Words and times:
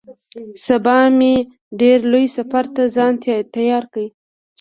سبا 0.65 0.99
مې 1.17 1.33
ډېر 1.79 1.99
لوی 2.11 2.25
سفر 2.37 2.65
ته 2.75 2.83
ځان 2.95 3.13
تيار 3.55 3.83
کړ. 3.93 4.05